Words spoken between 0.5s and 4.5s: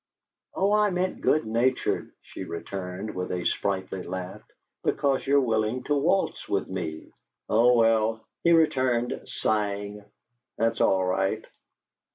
"Oh, I meant good natured," she returned, with a sprightly laugh,